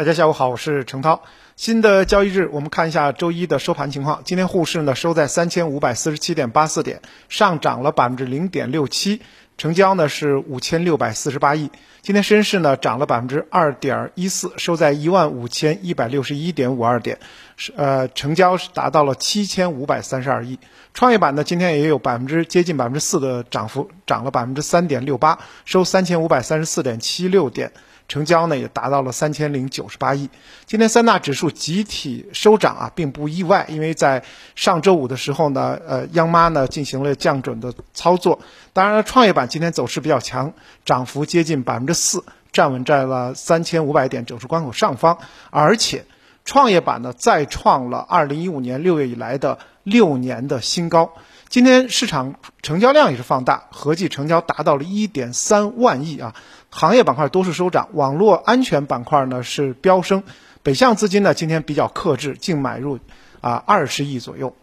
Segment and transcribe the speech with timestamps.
[0.00, 1.22] 大家下午好，我是程涛。
[1.56, 4.22] 新的交易日，我们看一下周一的收盘情况。
[4.24, 9.20] 今天沪市呢收在三千五百四十七点八四点，上涨了百分之零点六七，
[9.58, 11.70] 成交呢是五千六百四十八亿。
[12.00, 17.18] 今天深市呢涨了百分之二点一四，收在一万五千一百六十一点五二点，
[17.58, 20.58] 是呃成交是达到了七千五百三十二亿。
[20.94, 27.72] 创业板呢今天也有百分之接近百分之四的涨幅，涨了百分之三点六八，收三千五百三十四点七六点。
[28.10, 30.28] 成交呢也达到了三千零九十八亿。
[30.66, 34.24] 今天三大指数集体收涨啊，并不意外，因为在
[34.56, 38.40] 上周五的时候呢，呃，央妈呢进行了降准的操作。
[38.72, 40.52] 当然了，创业板今天走势比较强，
[40.84, 45.16] 涨幅接近百分之四，站稳在了三千五百点整数关口上方。
[45.50, 46.04] 而且，
[46.44, 51.12] 创业板呢再创了二零一五年六月以来的六年的新高。
[51.50, 56.36] 今天市场成交量也是放大，合计成交达到了一点三万亿啊。
[56.70, 60.22] 行业板块多数收涨，网络安全板块呢是飙升。
[60.62, 63.00] 北向资金呢今天比较克制，净买入
[63.40, 64.54] 啊二十亿左右。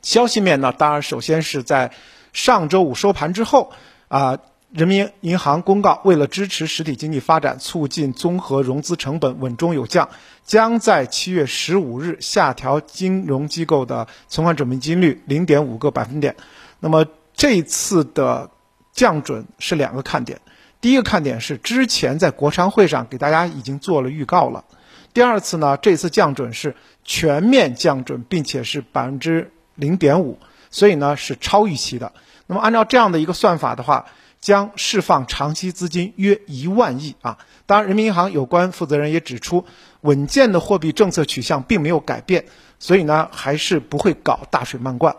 [0.00, 1.90] 消息面呢，当然首先是在
[2.32, 3.72] 上周五收盘之后
[4.06, 4.38] 啊，
[4.72, 10.08] 人民银行公告，为了支持实体经济发展，促进综合融资成本稳中有降，
[10.46, 16.36] 将在七月十五日下调金融机构的存款准备金率零点五个百分点。
[16.80, 18.50] 那么这次的
[18.92, 20.40] 降准是两个看点。
[20.80, 24.64] 第一个看点是之前在国常会上给大家已经做了预告了，
[25.12, 30.38] 第二次呢，这次降准是全面降准，并且是百分之零点五，
[30.70, 32.10] 所以呢是超预期的。
[32.46, 34.06] 那么按照这样的一个算法的话，
[34.42, 37.38] 将释放长期资金约一万亿啊。
[37.64, 39.64] 当然，人民银行有关负责人也指出，
[40.02, 42.44] 稳健的货币政策取向并没有改变，
[42.78, 45.16] 所以呢还是不会搞大水漫灌。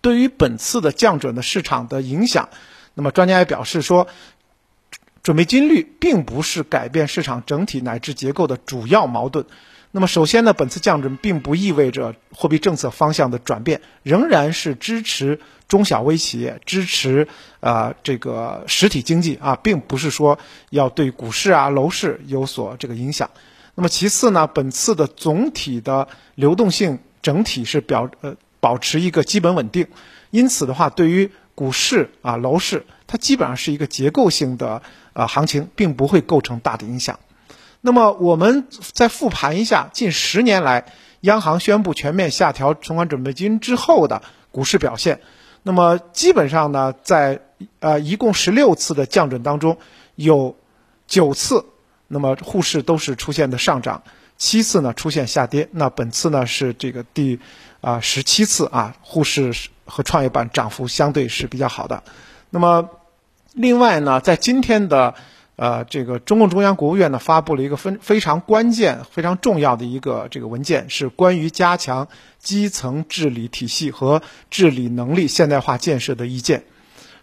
[0.00, 2.48] 对于本次的降准的市场的影响，
[2.94, 4.06] 那么专家也表示说。
[5.22, 9.44] 准备金率并不是改变市场整体乃至结构的主要矛盾。
[9.96, 17.26] 那么，首先呢，本次降准并不意味着货币政策方向的转变，仍然是支持中小微企业、支持
[17.60, 23.30] 啊这个实体经济啊，并不是说要对股市啊、楼市有所这个影响。
[23.74, 29.86] 那么，其次呢，本次的总体的流动性整体是表呃保持一个基本稳定，
[30.30, 34.82] 因此的话，对于股市啊、楼市，它基本上是一个结构性的
[35.14, 37.18] 啊行情，并不会构成大的影响。
[37.80, 40.86] 那么我们再复盘一下近十年来
[41.20, 45.20] 央行宣布全面下调存款准备金之后的股市表现。
[45.62, 47.40] 那么基本上呢，在
[47.80, 49.78] 呃一共十六次的降准当中，
[50.14, 50.56] 有
[51.06, 51.64] 九次，
[52.08, 54.02] 那么沪市都是出现的上涨，
[54.36, 55.68] 七次呢出现下跌。
[55.72, 57.38] 那本次呢是这个第
[57.80, 59.52] 啊十七次啊，沪市。
[59.88, 62.02] 和创业板涨幅相对是比较好的。
[62.50, 62.90] 那么，
[63.52, 65.14] 另外呢，在今天的
[65.56, 72.08] 呃这个中共中央国务院呢发布了一个非非常关键、非常重要的一个这个文件，是关于加强
[72.38, 76.64] 基层治理体系和治理能力现代化建设的意见。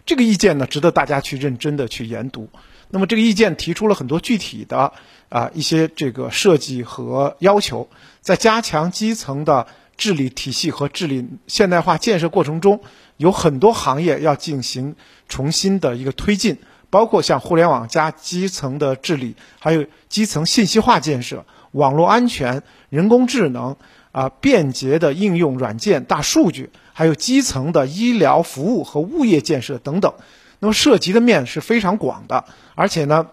[0.04, 2.50] 这个意见呢，值得大家去认真的去研读。
[2.90, 4.92] 那么，这个意见提出了很多具体的
[5.28, 7.88] 啊一些这个设计和要求，
[8.20, 9.66] 在加强基层的。
[9.96, 12.80] 治理体系和治理现代化建设过程中，
[13.16, 14.96] 有很多行业要进行
[15.28, 16.58] 重新的一个推进，
[16.94, 23.74] 包括像互联网加基层的治理，还有基层信息化建设、网络安全、人工智能
[24.12, 30.14] 啊、便捷的应用软件、大数据，还有基层的医疗服务和物业建设等等。
[30.60, 32.44] 那么涉及的面是非常广的，
[32.76, 33.26] 而且呢，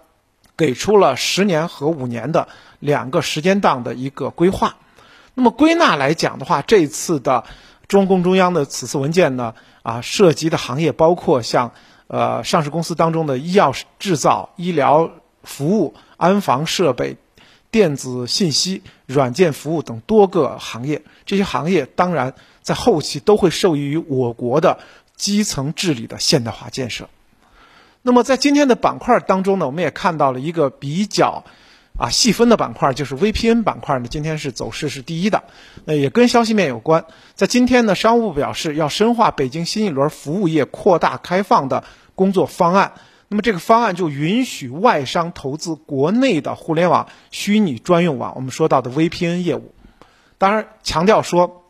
[0.57, 2.47] 给出了十年和五年的
[2.79, 4.77] 两个时间档的一个规划。
[5.35, 7.43] 那么归纳来讲的话，这次的
[7.87, 11.73] 中共中央的此次文件呢，啊，涉及的行业包括像
[12.11, 15.09] 呃上市公司当中的医药制造、医疗
[15.43, 17.15] 服务、安防设备、
[17.71, 21.03] 电子信息、软件服务等多个行业。
[21.25, 24.79] 这些行业当然在后期都会受益于我国的
[25.15, 27.07] 基层治理的现代化建设。
[28.01, 31.45] 那么在今天的板块当中呢，我们也看到了一个比较。
[32.01, 35.43] 啊，细分的板块就是 VPN 板块呢，今天是走势是第一的，
[35.85, 37.05] 那也跟消息面有关。
[37.35, 41.83] 在今天呢，商务部表示要深化北京新一轮服务业扩大开放的
[42.15, 42.93] 工作方案。
[43.27, 49.75] 那么这个方案就允许外商投资国内的互联网虚拟专用网，我们说到的 VPN 业务。
[50.39, 51.65] 当然强调说，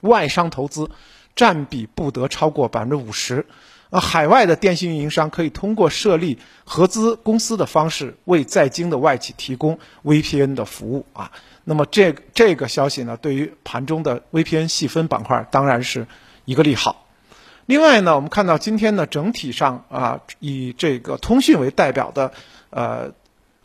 [0.00, 0.90] 外商投资
[1.36, 3.46] 占比不得超过百分之五十。
[3.90, 11.30] 呃，海外的电信运营商可以通过设立合资公司的方式，为在京的外企提供 VPN 的服务啊。
[11.62, 16.06] 那么这这个消息呢，对于盘中的 VPN 细分板块当然是
[16.44, 17.06] 一个利好。
[17.66, 22.32] 另外呢，我们看到今天呢，整体上啊，以这个通讯为代表的
[22.70, 23.12] 呃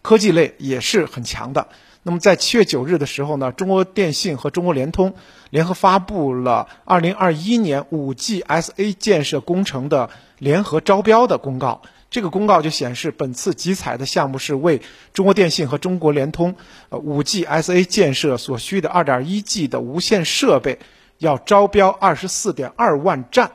[0.02, 1.68] 科技类也是很强的。
[2.04, 5.14] 那么在七月九日的时候呢，中国电信和中国联通
[5.52, 10.10] 联合发布了二零二一年五 G SA 建设工程的
[10.40, 11.82] 联合招标的公告。
[12.10, 14.82] 这个公告就显示，本次集采的项目是为
[15.14, 16.56] 中国电信和中国联通
[16.90, 20.80] 呃五 G SA 建设所需的二点一 G 的无线设备，
[21.20, 23.52] 要招标二十四点二万站。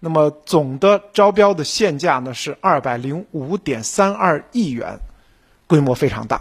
[0.00, 5.00] 那么总的招标的现价呢是二百零五点三二亿元，
[5.66, 6.40] 规模非常大。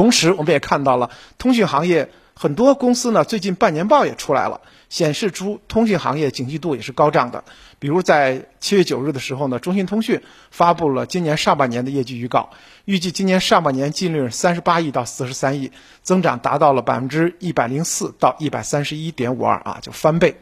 [0.00, 7.44] 同时，我们也看到了通讯行业很多公司呢，最近半年报也出来了，显示出通讯行业景气度也是高涨的。
[7.78, 12.48] 比如在七月九日的时候呢，中信通讯发布了今年上半年的业绩预告，
[12.86, 15.70] 预计今年上半年净利润三十八亿到四十三亿，
[16.02, 20.38] 增长达到了百分之一百零四到一百三十一点五二啊，就翻倍。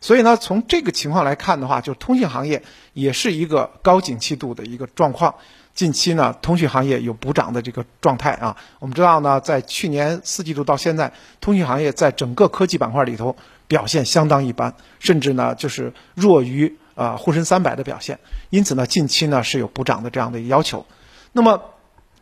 [0.00, 5.34] 所以呢，从这个情况来看的话，就通信行业也是一个高景气度的一个状况。
[5.74, 8.56] 近期呢，通讯行业有补涨的这个状态啊。
[8.78, 13.34] 我们知道呢，在去年四季度到现在，通讯行业在整个科技板块里头
[13.66, 18.18] 表现相当一般，甚至呢就是弱于啊沪深三百的表现。
[18.50, 20.84] 因此呢，近期呢是有补涨的这样的一个要求。
[21.32, 21.60] 那么。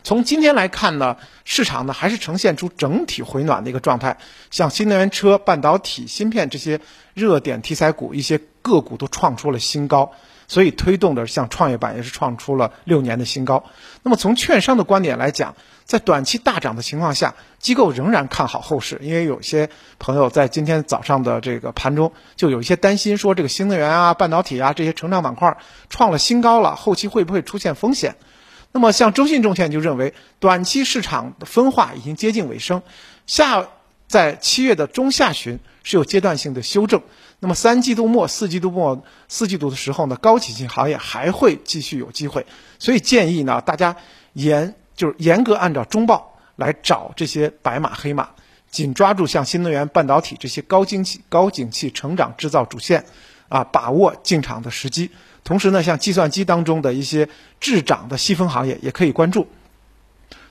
[0.08, 4.16] 从今天来看呢，市场呢还是呈现出整体回暖的一个状态，
[4.50, 6.80] 像新能源车、半导体、芯片这些
[7.12, 10.12] 热点题材股，一些个股都创出了新高，
[10.46, 13.64] 所以推动的像创业板也是创出了六年的新高。
[14.02, 19.68] 那么从券商的观点来讲，在短期大涨的情况下，机构仍然看好后市，因为有些
[19.98, 25.58] 朋友在今天早上的这个盘中就有一些担心，说这个新能源啊、半导体啊这些成长板块
[25.90, 28.16] 创了新高了，后期会不会出现风险？
[28.70, 32.82] 那么，像中信证券就认为，短期市场的分化已经接近尾声，
[33.26, 33.66] 下
[34.06, 37.02] 在七月的中下旬是有阶段性的修正。
[37.40, 42.44] 那么三季度末、四季度末、四季度的时候呢，高企性行业还会继续有机会。
[42.78, 43.96] 所以建议呢，大家
[44.34, 48.28] 严就是严格按照中报来找这些白马黑马，
[48.70, 53.04] 紧抓住像新能源、半导体这些高经济、高景气成长制造主线，
[53.48, 55.10] 啊，把握进场的时机。
[55.44, 57.28] 同时呢，像计算机当中的一些
[57.60, 59.48] 滞涨的细分行业也可以关注。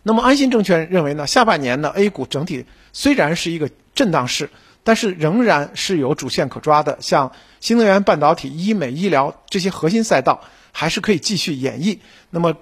[0.03, 4.49] 那么安信证券认为呢，下半年呢 A 股整体虽然是一个震荡市，
[4.83, 10.41] 但是仍然是有主线可抓的，像新能源、半导体、医美、医疗这些核心赛道
[10.71, 11.99] 还是可以继续演绎。
[12.29, 12.55] 那么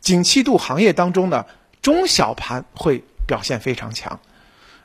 [0.00, 1.46] 景气度行业当中呢，
[1.80, 4.20] 中小盘会表现非常强。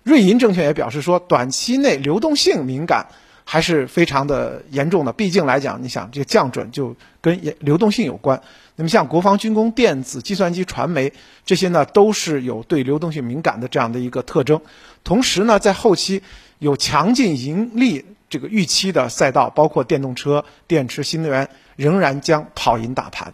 [0.04, 3.08] 瑞银证券也表示说，短期内流动性敏感。
[3.50, 8.42] 还是非常的严重的，毕竟来讲，你想这个降准就跟流动性有关。
[8.76, 11.14] 那么像国防军工、电子、计算机、传媒
[11.46, 14.60] 这些呢，都是有对流动性敏感的这样的一个特征。
[15.06, 16.22] 同时呢，在后期
[16.60, 23.34] 有强劲盈利这个预期的赛道，包括电动车、电池、新能源，仍然将跑赢大盘。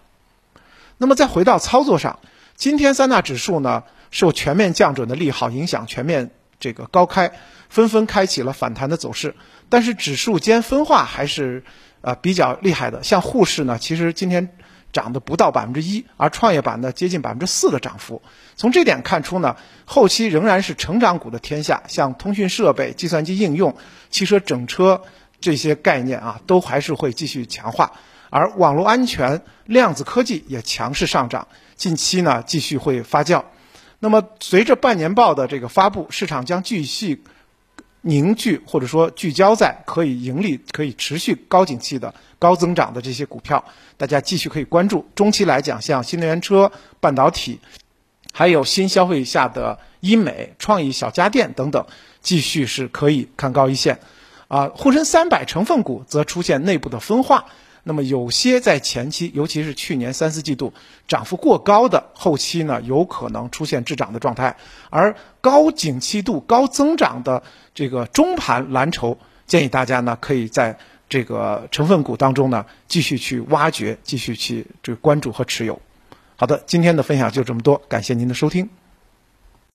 [1.00, 2.20] 那么再回到操作上，
[2.56, 3.82] 今天三大指数呢，
[4.12, 6.30] 受全面降准的利好影响，全面
[6.64, 7.34] 这个高开，
[7.68, 9.36] 纷纷开启了反弹的走势。
[9.68, 11.66] 但是指数间分化还是
[12.00, 14.56] 呃比较厉害的，像沪市呢，其实今天
[14.94, 18.22] 涨的不到百分之一，而创业板呢接近百分之四的涨幅。
[18.56, 23.76] 从这点看出呢，后期仍然是成长股的天下，像通讯设备、计算机应用、
[24.10, 25.02] 汽车整车
[25.42, 27.92] 这些概念啊，都还是会继续强化。
[28.30, 33.44] 而网络安全、量子科技也强势上涨，近期呢继续会发酵。
[34.04, 37.24] 那么随着半年报的这个发布，市场将继续。
[38.06, 43.64] 凝聚或者说聚焦在可以盈利、可以持续高景气的高增长的这些股票，
[43.96, 45.06] 大家继续可以关注。
[45.16, 47.62] 中期来讲，像新能源车、半导体，
[48.34, 51.86] 还有新消费下的医美、创意小家电等等，
[52.20, 54.02] 继续是可以看高一线。
[54.50, 57.46] 啊，沪深三百成分股则出现内部的分化。
[57.84, 60.74] 那么有些在前期，尤其是去年三四季度
[61.08, 64.56] 涨幅过高的，后期呢有可能出现滞涨的状态；
[64.90, 67.44] 而高景气度、高增长的
[67.76, 70.78] 这个中盘蓝筹，建议大家呢可以在
[71.10, 75.82] 这个成分股当中呢继续去挖掘，继续去这个关注和持有。
[76.36, 78.83] 好的，今天的分享就这么多，感谢您的收听。